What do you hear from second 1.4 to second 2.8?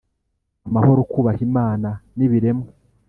Imana n ibiremwa